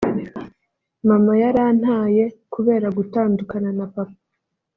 “Mama 1.09 1.33
yarantaye 1.43 2.23
kubera 2.53 2.87
gutandukana 2.97 3.69
na 3.77 3.85
papa 3.93 4.17